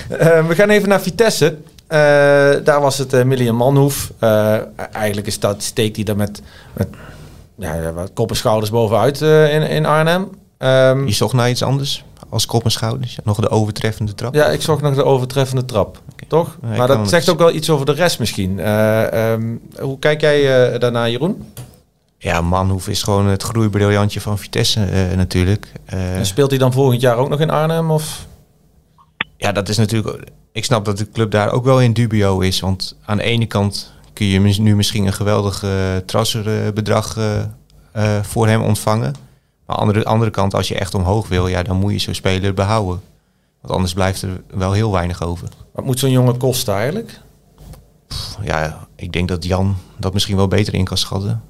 [0.09, 1.57] Eh, we gaan even naar Vitesse.
[1.87, 1.99] Eh,
[2.63, 4.11] daar was het uh, Million Manhoef.
[4.19, 4.55] Eh,
[4.91, 6.41] eigenlijk is dat, steekt hij daar met,
[6.73, 6.87] met
[7.55, 10.29] ja, wat kop en schouders bovenuit eh, in, in Arnhem.
[10.57, 13.17] Ehm, Je zocht naar iets anders als kop en schouders?
[13.23, 14.33] Nog de overtreffende trap?
[14.35, 16.01] ja, ik zocht nog de overtreffende trap.
[16.27, 16.57] Toch?
[16.71, 18.59] Ja, maar dat zegt ook wel iets over de rest misschien.
[18.59, 21.51] Eh, ehm, hoe kijk jij eh, daarna, Jeroen?
[22.17, 25.71] Ja, Manhoef is gewoon het groeibriljantje van Vitesse eh, natuurlijk.
[25.85, 27.91] Eh, En speelt hij dan volgend jaar ook nog in Arnhem?
[27.91, 28.26] Of?
[29.37, 30.29] Ja, dat is natuurlijk...
[30.51, 32.59] Ik snap dat de club daar ook wel in dubio is.
[32.59, 37.39] Want aan de ene kant kun je nu misschien een geweldig eh transferbedrag eh,
[37.91, 39.15] eh, voor hem ontvangen.
[39.65, 42.13] Maar aan de andere kant, als je echt omhoog wil, ja, dan moet je zo'n
[42.13, 43.01] speler behouden.
[43.61, 45.47] Want anders blijft er wel heel weinig over.
[45.71, 47.19] Wat moet zo'n jongen kosten eigenlijk?
[48.41, 51.41] Ja, ik denk dat Jan dat misschien wel beter in kan schatten.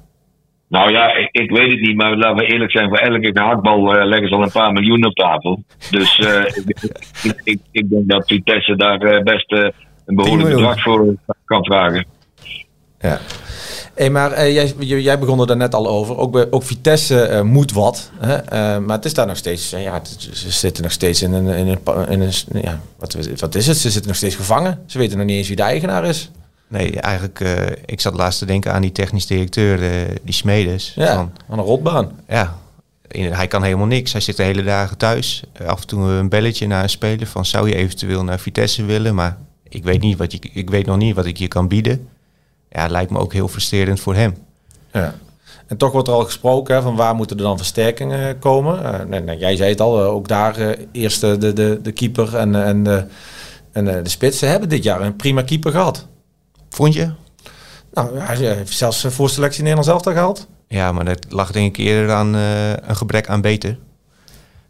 [0.68, 2.88] Nou ja, ik, ik weet het niet, maar laten we eerlijk zijn.
[2.88, 5.62] Voor elke gehaktbal eh, leggen ze al een paar miljoen op tafel.
[5.90, 6.44] Dus eh,
[7.44, 12.06] ik, ik, denk dat Vitesse daar eh, best een behoorlijk bedrag voor kan vragen.
[13.00, 13.18] Ja.
[13.94, 16.16] Hey, maar jij, jij begon er daar net al over.
[16.16, 18.12] Ook, bij, ook Vitesse moet wat.
[18.20, 18.80] Hè?
[18.80, 19.70] Maar het is daar nog steeds.
[19.70, 20.00] ja,
[20.32, 21.46] ze zitten nog steeds in een.
[21.46, 23.76] In een, in een ja, wat, wat is het?
[23.76, 24.82] Ze zitten nog steeds gevangen.
[24.86, 26.30] Ze weten nog niet eens wie de eigenaar is.
[26.68, 30.92] Nee, eigenlijk, eh, ik zat laatst te denken aan die technisch directeur, eh, die Smedes.
[30.94, 32.10] Ja, Van, aan een rotbaan.
[32.28, 32.56] ja,
[33.08, 34.12] in- hij kan helemaal niks.
[34.12, 35.42] Hij zit de hele dagen thuis.
[35.66, 39.14] Af en toe een belletje naar een speler van zou je eventueel naar Vitesse willen,
[39.14, 39.36] maar
[39.68, 42.08] ik weet, niet wat je, ik weet nog niet wat ik je kan bieden.
[42.70, 44.36] Ja, lijkt me ook heel frustrerend voor hem.
[44.92, 45.14] Ja.
[45.66, 48.84] En toch wordt er al gesproken hè, van waar moeten er dan versterkingen komen.
[49.10, 52.64] Eh, nou, jij zei het al, ook daar eh, eerst de, de, de keeper en,
[52.64, 53.04] en, de,
[53.72, 54.38] en de spits.
[54.38, 56.06] Ze hebben dit jaar een prima keeper gehad.
[56.68, 57.10] Vond je?
[57.92, 60.46] Nou, hij heeft zelfs eh, voor selectie Nederlands elftal gehaald.
[60.68, 63.78] Ja, maar dat lag denk ik eerder aan eh, een gebrek aan beter.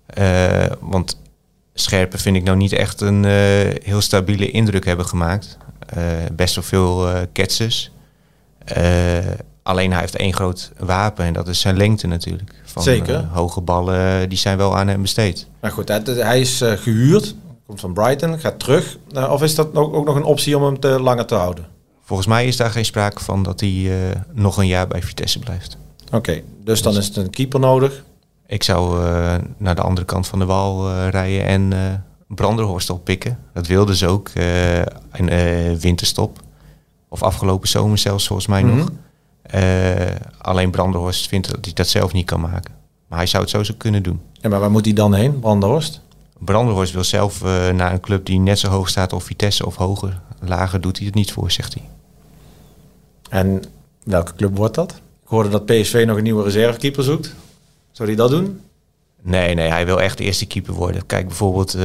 [0.07, 1.21] Eh, want
[1.75, 3.31] Scherpen vind ik nou niet echt een eh,
[3.85, 5.57] heel stabiele indruk hebben gemaakt.
[5.87, 7.91] Eh, best wel veel eh ketsers.
[8.65, 9.19] Eh,
[9.63, 12.55] alleen hij heeft één groot wapen en dat is zijn lengte natuurlijk.
[12.65, 13.15] Van, Zeker.
[13.15, 15.47] eh, hoge ballen, die zijn wel aan hem besteed.
[15.61, 17.35] Maar goed, hij, hij is eh, gehuurd,
[17.67, 18.99] komt van Brighton, gaat terug.
[19.13, 21.67] Eh, of is dat ook, ook nog een optie om hem te langer te houden?
[22.09, 25.39] Volgens mij is daar geen sprake van dat hij eh, nog een jaar bij Vitesse
[25.39, 25.77] blijft.
[26.13, 28.05] Oké, dus dan is het een keeper nodig.
[28.47, 33.39] Ik zou eh, naar de andere kant van de wal eh, rijden en Branderhorst oppikken.
[33.53, 34.31] Dat wilden ze ook
[35.13, 35.29] in
[35.79, 36.41] winterstop.
[37.09, 38.89] Of afgelopen zomer zelfs volgens mij nog.
[39.55, 39.93] Uh,
[40.39, 42.75] alleen Branderhorst vindt dat hij dat zelf niet kan maken.
[43.09, 44.21] Maar hij zou het sowieso kunnen doen.
[44.33, 46.01] Ja, maar waar moet hij dan heen, Branderhorst?
[46.39, 47.43] Branderhorst wil zelf
[47.73, 50.21] naar een club die net zo hoog staat of Vitesse of hoger.
[50.41, 51.83] Lager doet hij het niet voor, zegt hij.
[53.29, 53.63] En
[54.05, 54.93] welke club wordt dat?
[55.23, 57.35] Ik hoorde dat PSV nog een nieuwe reservekeeper zoekt.
[57.93, 58.61] Zou hij dat doen?
[59.23, 61.07] Nee, nee, hij wil echt de eerste keeper worden.
[61.07, 61.83] Kijk, bijvoorbeeld, uh,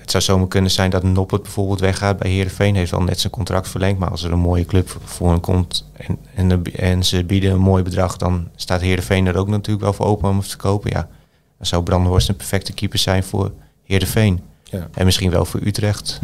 [0.00, 2.74] het zou zomaar kunnen zijn dat Noppert bijvoorbeeld weggaat bij Heerenveen.
[2.74, 5.90] Heeft al net zijn contract verlengd, maar als er een mooie club voor hem komt
[5.92, 9.92] en, en, en ze bieden een mooi bedrag, dan staat Heerenveen er ook natuurlijk wel
[9.92, 10.90] voor open om hem te kopen.
[10.90, 11.08] Ja,
[11.56, 13.52] dan zou Brandhorst een perfecte keeper zijn voor
[13.84, 14.40] Heerenveen.
[14.64, 14.88] Ja.
[14.94, 16.20] En misschien wel voor Utrecht.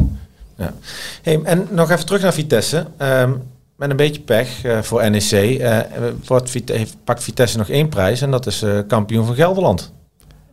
[0.57, 0.73] Ja.
[1.21, 2.87] Hey, en nog even terug naar Vitesse.
[3.01, 3.41] Um,
[3.77, 5.79] met een beetje pech uh, voor NEC uh,
[6.25, 9.93] wordt, heeft, pakt Vitesse nog één prijs en dat is uh, kampioen van Gelderland.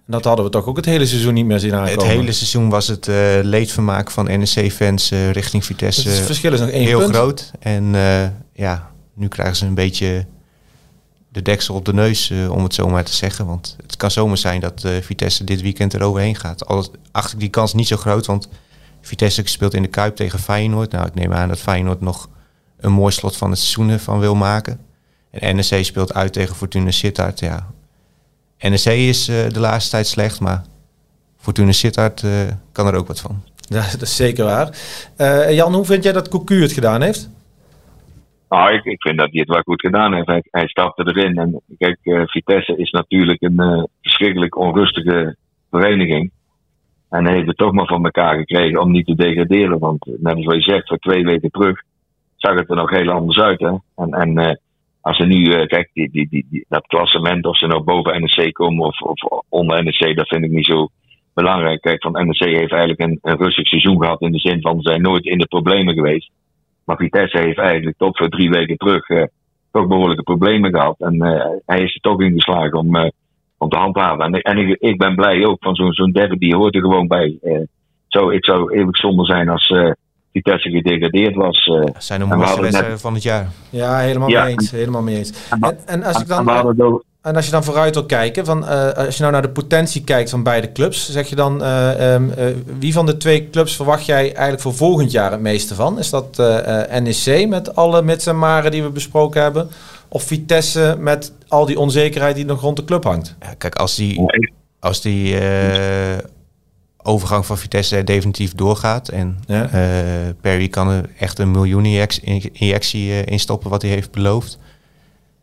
[0.06, 2.06] En dat hadden we toch ook het hele seizoen niet meer zien aankomen.
[2.06, 3.06] Het hele seizoen was het
[3.42, 7.14] leedvermaak van NEC-fans richting Vitesse dus het verschil is nog één heel punt.
[7.14, 7.50] groot.
[7.58, 7.94] En
[8.52, 10.26] ja, nu krijgen ze een beetje
[11.28, 13.46] de deksel op de neus, om het zo maar te zeggen.
[13.46, 16.66] Want het kan zomaar zijn dat Vitesse dit weekend eroverheen gaat.
[16.66, 18.48] Al acht ik die kans niet zo groot, want
[19.00, 20.92] Vitesse speelt in de Kuip tegen Feyenoord.
[20.92, 22.28] Nou, ik neem aan dat Feyenoord nog
[22.84, 24.78] een mooi slot van het seizoen van wil maken.
[25.30, 27.40] En NEC speelt uit tegen Fortuna Sittard.
[27.40, 27.66] Ja.
[28.58, 30.62] NEC is uh, de laatste tijd slecht, maar
[31.36, 32.30] Fortuna Sittard uh,
[32.72, 33.42] kan er ook wat van.
[33.56, 34.68] Ja, dat is zeker waar.
[35.18, 37.30] Uh, Jan, hoe vind jij dat Cocu het gedaan heeft?
[38.48, 40.26] Nou, ik, ik vind dat hij het wel goed gedaan heeft.
[40.26, 41.38] Hij, hij stapte erin.
[41.38, 41.98] En kijk,
[42.30, 45.36] Vitesse is natuurlijk een verschrikkelijk onrustige
[45.70, 46.30] vereniging.
[47.10, 49.78] En hij heeft het toch maar van elkaar gekregen om niet te degraderen.
[49.78, 51.82] Want net als wat je zegt, voor twee weken terug
[52.44, 53.60] zag het er nog heel anders uit.
[53.60, 53.74] Hè?
[53.96, 54.54] En, en uh,
[55.00, 58.52] als ze nu, uh, kijk, die, die, die, dat klassement, of ze nou boven NEC
[58.52, 60.88] komen of, of onder NEC, dat vind ik niet zo
[61.34, 61.80] belangrijk.
[61.80, 64.88] Kijk, van NEC heeft eigenlijk een, een rustig seizoen gehad in de zin van ze
[64.88, 66.30] zijn nooit in de problemen geweest.
[66.84, 69.24] Maar Vitesse heeft eigenlijk tot voor drie weken terug uh,
[69.72, 70.96] toch behoorlijke problemen gehad.
[70.98, 71.20] En
[71.66, 73.10] hij is er toch in geslagen om,
[73.58, 74.24] om te handhaven.
[74.24, 77.06] En, en ik, ik, ben blij ook van zo'n zo'n derde, die hoort er gewoon
[77.06, 77.38] bij.
[78.08, 79.72] zo, ik zou eeuwig zonde zijn als
[80.34, 81.66] Vitesse gedegradeerd was.
[81.66, 83.00] Uh, zijn de mooiste wedstrijden net...
[83.00, 83.48] van het jaar.
[83.70, 84.42] Ja, helemaal ja.
[84.44, 84.70] mee eens.
[84.70, 85.32] Helemaal mee eens.
[85.50, 87.02] En, en als ik dan...
[87.22, 90.04] En als je dan vooruit wil kijken, van, uh, als je nou naar de potentie
[90.04, 92.44] kijkt van beide clubs, zeg je dan uh, um, uh,
[92.78, 95.98] wie van de twee clubs verwacht jij eigenlijk voor volgend jaar het meeste van?
[95.98, 96.36] Is dat
[97.02, 99.68] NEC met alle mits en maren die we besproken hebben?
[100.08, 103.36] Of Vitesse met al die onzekerheid die nog rond de club hangt?
[103.40, 104.20] Ja, kijk, als die,
[104.80, 105.36] als die
[107.06, 109.08] overgang van Vitesse definitief doorgaat.
[109.08, 109.64] En ja.
[109.64, 111.84] uh, Perry kan er echt een miljoen
[112.52, 114.58] injectie uh, in stoppen wat hij heeft beloofd.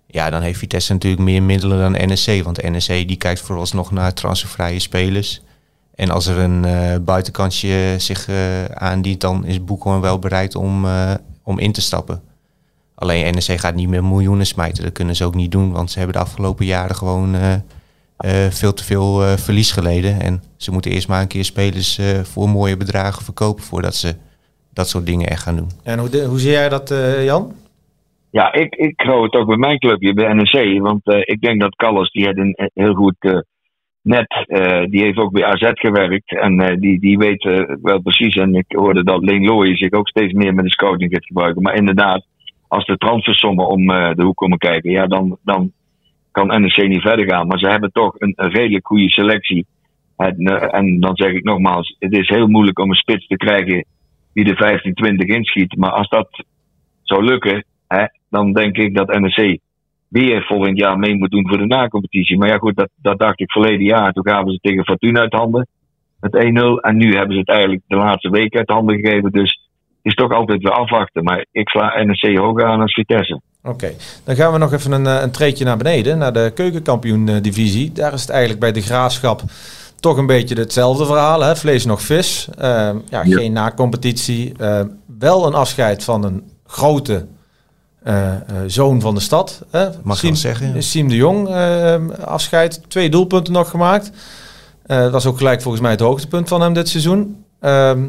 [0.07, 2.43] Ja, dan heeft Vitesse natuurlijk meer middelen dan NEC.
[2.43, 5.41] Want NEC die kijkt vooralsnog naar transfervrije spelers.
[5.95, 8.27] En als er een uh, buitenkantje zich
[8.73, 10.85] aandient, dan is Boekhorn wel bereid om,
[11.43, 12.21] om in te stappen.
[12.95, 14.83] Alleen NEC gaat niet meer miljoenen smijten.
[14.83, 17.53] Dat kunnen ze ook niet doen, want ze hebben de afgelopen jaren gewoon uh,
[18.49, 20.21] veel te veel uh, verlies geleden.
[20.21, 24.15] En ze moeten eerst maar een keer spelers uh, voor mooie bedragen verkopen voordat ze
[24.73, 25.69] dat soort dingen echt gaan doen.
[25.83, 26.93] En hoe, de, hoe zie jij dat,
[27.23, 27.53] Jan?
[28.31, 30.81] Ja, ik, ik hou het ook bij mijn clubje, bij NEC.
[30.81, 33.43] Want ik denk dat Callas, die heeft een heel goed
[34.01, 34.45] net,
[34.89, 36.35] die heeft ook bij AZ gewerkt.
[36.35, 37.43] En die, die weet
[37.81, 38.35] wel precies.
[38.35, 41.61] En ik hoorde dat Leen Looy zich ook steeds meer met de scouting gaat gebruiken.
[41.61, 42.25] Maar inderdaad,
[42.67, 45.71] als de transfersommen om de hoek komen kijken, ja, dan, dan
[46.31, 47.47] kan NEC niet verder gaan.
[47.47, 49.65] Maar ze hebben toch een, een redelijk goede selectie.
[50.21, 53.37] En, uh, en, dan zeg ik nogmaals, het is heel moeilijk om een spits te
[53.37, 53.85] krijgen
[54.33, 55.77] die de 15, 20 inschiet.
[55.77, 56.45] Maar als dat
[57.01, 59.59] zou lukken, hè, dan denk ik dat NEC
[60.07, 62.37] weer volgend jaar mee moet doen voor de nacompetitie.
[62.37, 64.13] Maar ja goed, dat, dat dacht ik verleden jaar.
[64.13, 65.67] Toen gaven ze tegen Fortuna uit handen
[66.19, 66.39] met 1-0.
[66.81, 69.31] En nu hebben ze het eigenlijk de laatste week uit handen gegeven.
[69.31, 69.69] Dus
[70.01, 71.23] is toch altijd weer afwachten.
[71.23, 73.41] Maar ik sla NEC hoger aan als Vitesse.
[73.63, 73.91] Oké,
[74.25, 77.91] dan gaan we nog even een, een treetje naar beneden, naar de keukenkampioen-divisie.
[77.91, 79.41] Daar is het eigenlijk bij de graafschap
[80.01, 81.41] toch een beetje hetzelfde verhaal.
[81.41, 81.55] Hè?
[81.55, 82.47] Vlees nog vis.
[82.55, 84.53] Uh, ja, ja, Geen na-competitie.
[84.59, 84.81] Uh,
[85.19, 87.25] wel een afscheid van een grote
[88.03, 88.35] uh,
[88.67, 89.61] zoon van de stad.
[89.69, 89.89] Hè?
[90.03, 90.73] Mag Siem, zeggen.
[90.73, 90.81] Ja.
[90.81, 91.49] Siem de Jong
[92.25, 92.81] afscheid.
[92.87, 94.11] Twee doelpunten nog gemaakt.
[94.85, 97.43] dat was ook gelijk volgens mij het hoogtepunt van hem dit seizoen.
[97.59, 98.07] Ehm,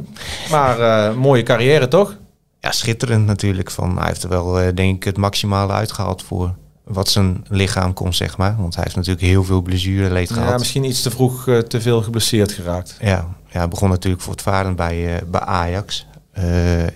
[0.50, 2.16] maar mooie carrière toch?
[2.60, 3.70] ja, schitterend natuurlijk.
[3.70, 8.14] Van, hij heeft er wel, denk ik, het maximale uitgehaald voor wat zijn lichaam kon,
[8.14, 8.56] zeg maar.
[8.56, 10.50] Want hij heeft natuurlijk heel veel blessureleed ja, gehad.
[10.50, 12.96] Ja, misschien iets te vroeg uh, te veel geblesseerd geraakt.
[13.00, 16.06] Ja, ja hij begon natuurlijk voortvarend bij, uh, bij Ajax.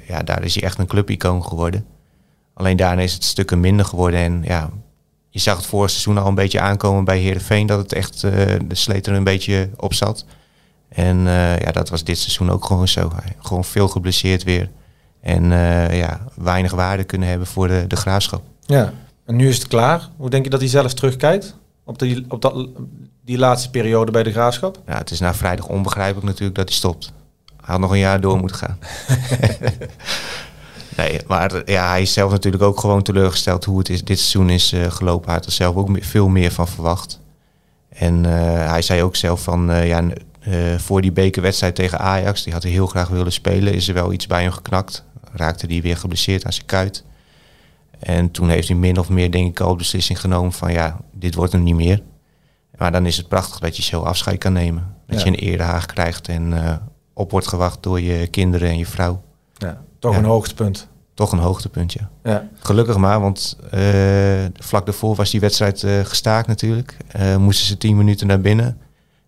[0.07, 1.87] ja, daar is hij echt een clubicoon geworden.
[2.55, 4.21] Alleen daarna is het stukken minder geworden.
[4.21, 4.71] En ja,
[5.31, 7.67] je zag het vorige seizoen al een beetje aankomen bij Heerenveen...
[7.67, 10.25] dat het echt de sleet er een beetje op zat.
[10.89, 13.13] En eh, ja, dat was dit seizoen ook gewoon zo.
[13.43, 14.71] Gewoon veel geblesseerd weer.
[15.21, 18.43] En eh, ja, weinig waarde kunnen hebben voor de, de graafschap.
[18.61, 18.93] Ja.
[19.27, 20.09] En nu is het klaar.
[20.17, 21.57] Hoe denk je dat hij zelf terugkijkt?
[21.85, 22.69] Op, die, op dat,
[23.25, 24.83] die laatste periode bij de graafschap?
[24.87, 27.13] Ja, het is na vrijdag onbegrijpelijk natuurlijk dat hij stopt.
[27.47, 28.79] Hij had nog een jaar door moeten gaan.
[30.97, 34.51] nee, maar ja, hij is zelf natuurlijk ook gewoon teleurgesteld hoe het is, dit seizoen
[34.51, 35.27] is eh, gelopen.
[35.27, 37.21] Hij had er zelf ook veel meer van verwacht.
[37.89, 40.05] En eh, hij zei ook zelf van, eh, ja,
[40.79, 44.13] voor die bekerwedstrijd tegen Ajax, die had hij heel graag willen spelen, is er wel
[44.13, 45.05] iets bij hem geknakt.
[45.33, 47.05] Raakte hij weer geblesseerd aan zijn kuit.
[47.99, 50.97] En toen heeft hij min of meer, denk ik, al de beslissing genomen van, ja,
[51.13, 52.03] dit wordt hem niet meer.
[52.79, 54.95] Maar dan is het prachtig dat je zo afscheid kan nemen.
[55.07, 55.25] Dat Ja.
[55.25, 56.75] je een erehaag krijgt en eh,
[57.15, 59.23] op wordt gewacht door je kinderen en je vrouw.
[59.55, 59.83] Ja.
[59.99, 60.19] Toch Ja.
[60.19, 60.89] een hoogtepunt.
[61.15, 62.01] Toch een hoogtepuntje.
[62.23, 62.49] Ja.
[62.59, 66.97] Gelukkig maar, want eh, vlak daarvoor was die wedstrijd eh, gestaakt natuurlijk.
[67.39, 68.79] Moesten ze tien minuten naar binnen.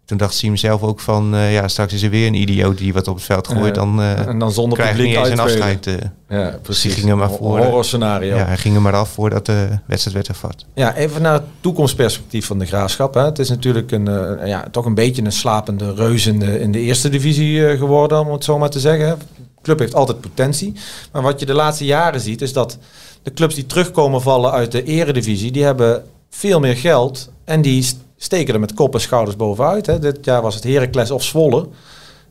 [0.08, 2.92] Toen dacht Siem zelf ook van, eh, ja, straks is er weer een idioot die
[2.92, 3.74] wat op het veld gooit.
[3.74, 5.86] Dan eh En dan zonder krijg publiek niet eens een afscheid.
[5.86, 5.94] eh.
[6.28, 6.94] Ja, precies.
[6.94, 8.36] ging er maar voor, Een horror scenario.
[8.36, 10.64] ja, hij ging er maar af voordat de wedstrijd werd hervat.
[10.74, 13.14] Ja, even naar het toekomstperspectief van de graafschap.
[13.14, 13.24] Hè.
[13.24, 14.04] Het is natuurlijk een,
[14.44, 18.32] ja, toch een beetje een slapende reus in de, in de eerste divisie geworden, om
[18.32, 19.18] het zo maar te zeggen.
[19.36, 20.72] De club heeft altijd potentie.
[21.12, 22.78] Maar wat je de laatste jaren ziet, is dat
[23.22, 27.86] de clubs die terugkomen vallen uit de eredivisie, die hebben veel meer geld en die
[28.18, 29.86] steken er met kop en schouders bovenuit.
[29.86, 29.98] Hè.
[29.98, 31.68] Dit jaar was het Heracles of Zwolle.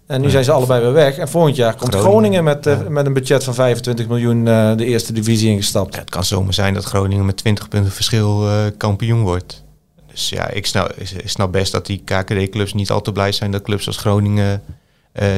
[0.07, 0.31] En nu Ja.
[0.31, 1.17] zijn ze allebei weer weg.
[1.17, 4.75] En volgend jaar komt Groningen, Groningen, met, eh, met een budget van 25 miljoen eh,
[4.75, 5.93] de eerste divisie ingestapt.
[5.93, 9.63] Ja, het kan zomaar zijn dat Groningen met 20 punten verschil eh, kampioen wordt.
[10.11, 13.51] Dus ja, ik snap, ik snap best dat die KKD-clubs niet al te blij zijn
[13.51, 14.61] dat clubs als Groningen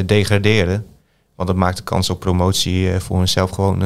[0.05, 0.85] degraderen.
[1.35, 3.81] Want dat maakt de kans op promotie voor hunzelf gewoon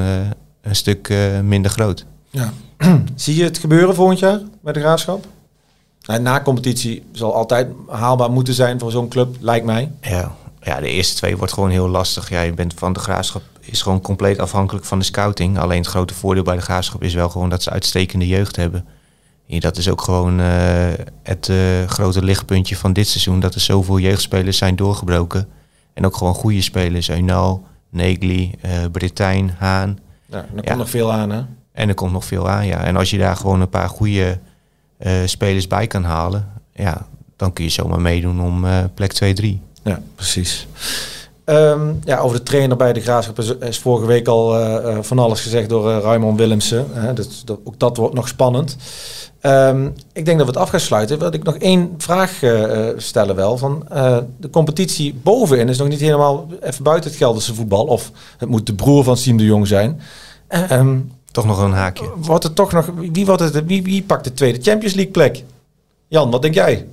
[0.62, 2.06] een stuk minder groot.
[2.30, 2.54] Ja.
[3.16, 5.26] Zie je het gebeuren volgend jaar bij de Graafschap?
[6.06, 9.92] Nou, na competitie zal altijd haalbaar moeten zijn voor zo'n club, lijkt mij.
[10.02, 10.36] Ja.
[10.62, 12.30] ja, de eerste twee wordt gewoon heel lastig.
[12.30, 15.60] Ja, je bent van de graafschap is gewoon compleet afhankelijk van de scouting.
[15.60, 18.86] Alleen het grote voordeel bij de graafschap is wel gewoon dat ze uitstekende jeugd hebben.
[19.46, 20.46] Ja, dat is ook gewoon eh,
[21.24, 23.40] het eh, grote lichtpuntje van dit seizoen.
[23.40, 25.48] Dat er zoveel jeugdspelers zijn doorgebroken.
[25.94, 27.10] En ook gewoon goede spelers.
[27.10, 29.98] Eunal, Negli, eh Britijn, Haan.
[30.26, 30.76] Ja, er komt Ja.
[30.76, 31.42] nog veel aan, hè?
[31.72, 32.84] En er komt nog veel aan, ja.
[32.84, 34.40] En als je daar gewoon een paar goede
[35.26, 36.52] spelers bij kan halen...
[36.74, 39.46] Ja, dan kun je zomaar meedoen om eh, plek 2-3.
[39.84, 40.68] Ja, precies.
[41.46, 45.20] Ehm, ja, over de trainer bij de Graafschap is, vorige week al eh, eh, van
[45.20, 46.88] alles gezegd door eh Raymond Willemsen.
[46.92, 48.78] Hè, dus dat, ook dat wordt nog spannend.
[49.44, 51.20] Ehm, ik denk dat we het af gaan sluiten.
[51.20, 53.58] Wil ik nog één vraag eh, eh, stellen wel.
[53.58, 57.86] Van, eh, de competitie bovenin is nog niet helemaal even buiten het Gelderse voetbal.
[57.86, 60.02] Of het moet de broer van Siem de Jong zijn.
[60.48, 60.98] Ehm,
[61.34, 62.14] Toch nog een haakje.
[62.16, 65.44] wordt het toch nog, wie, wordt het, wie, wie pakt de tweede Champions League plek?
[66.08, 66.86] Jan, wat denk jij?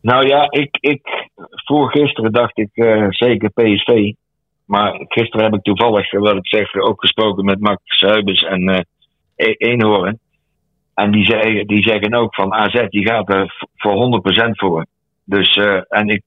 [0.00, 4.12] Nou ja, ik, ik, voor gisteren dacht ik eh, zeker PSV.
[4.64, 8.68] Maar gisteren heb ik toevallig, eh, wat ik zeg, ook gesproken met Max Huibers en
[8.68, 8.80] eh
[9.36, 10.18] E- Eenhoorn.
[10.94, 14.86] En die, zei, die zeggen ook van AZ, die gaat er voor 100% voor.
[15.24, 16.22] Dus, eh, en ik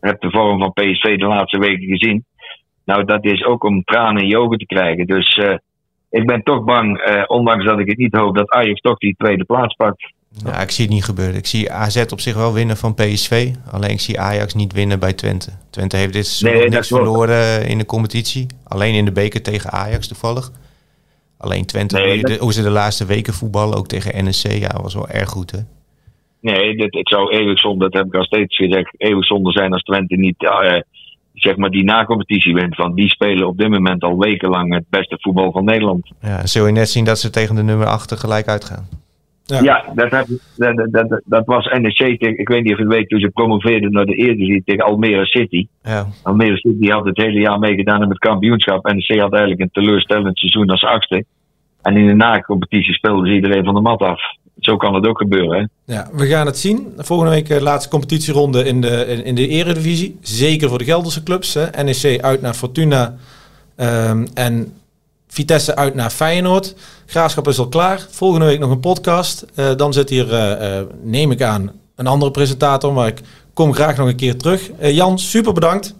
[0.00, 2.24] heb de vorm van PSV de laatste weken gezien.
[2.84, 5.06] Nou, dat is ook om tranen in je ogen te krijgen.
[5.06, 5.54] Dus eh,
[6.10, 9.14] ik ben toch bang, eh, ondanks dat ik het niet hoop, dat Ajax toch die
[9.18, 10.12] tweede plaats pakt.
[10.44, 11.34] Ja, ik zie het niet gebeuren.
[11.36, 13.52] Ik zie AZ op zich wel winnen van PSV.
[13.70, 15.50] Alleen ik zie Ajax niet winnen bij Twente.
[15.70, 18.46] Twente heeft dit seizoen Nee, niks verloren in de competitie.
[18.64, 20.50] Alleen in de beker tegen Ajax toevallig.
[21.38, 24.94] Alleen Twente, Nee, hoe, dat- ze de laatste weken voetballen, ook tegen NEC, ja, was
[24.94, 25.58] wel erg goed hè.
[26.40, 29.72] Nee, dit, het zou eeuwig zonde, dat heb ik al steeds gezegd, eeuwig zonde zijn
[29.72, 30.80] als Twente niet eh,
[31.42, 32.76] zeg maar die na-competitie wint.
[32.76, 36.10] Want die spelen op dit moment al wekenlang het beste voetbal van Nederland.
[36.20, 38.88] Ja, zul je net zien dat ze tegen de nummer 8 tegelijk uitgaan.
[39.44, 39.60] Ja.
[39.62, 42.84] Ja, dat, heb, dat, dat, dat, dat was NEC, tegen, ik weet niet of je
[42.84, 45.66] het weet, toen ze promoveerden naar de Eredivisie tegen Almere City.
[45.82, 48.92] Ja, Almere City had het hele jaar meegedaan in het kampioenschap.
[48.92, 51.24] NEC had eigenlijk een teleurstellend seizoen als achtste.
[51.82, 54.20] En in de na-competitie speelde ze iedereen van de mat af.
[54.58, 55.94] Zo kan het ook gebeuren, hè?
[55.94, 56.92] Ja, we gaan het zien.
[56.96, 60.18] Volgende week de laatste competitieronde in de, in, in de eredivisie.
[60.20, 61.54] Zeker voor de Gelderse clubs.
[61.54, 61.82] Hè.
[61.82, 63.14] NEC uit naar Fortuna
[63.76, 64.72] ehm, en
[65.28, 66.74] Vitesse uit naar Feyenoord.
[67.06, 68.06] Graafschap is al klaar.
[68.10, 69.46] Volgende week nog een podcast.
[69.54, 72.92] Eh, dan zit hier, eh, eh, neem ik aan, een andere presentator.
[72.92, 73.20] Maar ik
[73.52, 74.70] kom graag nog een keer terug.
[74.78, 75.94] Eh, Jan, super bedankt.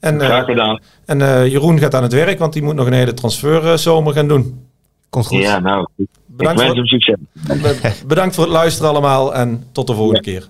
[0.00, 0.80] En, eh, Graag gedaan.
[1.04, 4.28] en eh, Jeroen gaat aan het werk, want die moet nog een hele transferzomer gaan
[4.28, 4.64] doen.
[5.10, 5.38] komt goed.
[5.42, 5.86] Ja, nou,
[6.36, 8.02] Bedankt wens voor, hem succes.
[8.06, 10.48] bedankt voor het luisteren allemaal en tot de volgende keer.